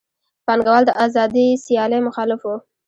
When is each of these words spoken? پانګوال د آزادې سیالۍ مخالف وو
پانګوال 0.45 0.83
د 0.87 0.91
آزادې 1.05 1.45
سیالۍ 1.63 1.99
مخالف 2.07 2.41
وو 2.43 2.55